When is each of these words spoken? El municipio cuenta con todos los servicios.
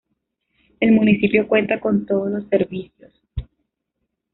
El 0.79 0.93
municipio 0.93 1.47
cuenta 1.47 1.79
con 1.79 2.07
todos 2.07 2.31
los 2.31 2.47
servicios. 2.47 3.13